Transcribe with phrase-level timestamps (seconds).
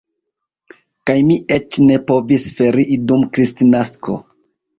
[1.09, 4.19] Kaj mi eĉ ne povis ferii dum Kristnasko.